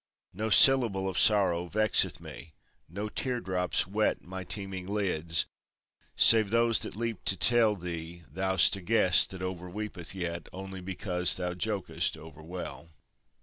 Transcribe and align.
No 0.33 0.49
syllable 0.49 1.07
Of 1.07 1.19
sorrow 1.19 1.67
vexeth 1.69 2.19
me, 2.19 2.55
no 2.89 3.07
tear 3.07 3.39
drops 3.39 3.85
wet 3.85 4.23
My 4.23 4.43
teeming 4.43 4.87
lids, 4.87 5.45
save 6.15 6.49
those 6.49 6.79
that 6.79 6.95
leap 6.95 7.23
to 7.25 7.37
tell 7.37 7.75
Thee 7.75 8.23
thou'st 8.33 8.75
a 8.75 8.81
guest 8.81 9.29
that 9.29 9.43
overweepeth 9.43 10.15
yet 10.15 10.49
Only 10.51 10.81
because 10.81 11.37
thou 11.37 11.53
jokest 11.53 12.17
overwell. 12.17 12.89